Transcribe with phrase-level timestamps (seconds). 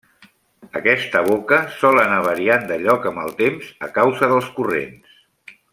[0.79, 5.19] Aquesta boca sol anar variant de lloc amb el temps a causa dels corrents.